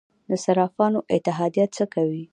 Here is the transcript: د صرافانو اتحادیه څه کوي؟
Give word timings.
د 0.29 0.31
صرافانو 0.43 0.99
اتحادیه 1.15 1.65
څه 1.75 1.83
کوي؟ 1.93 2.23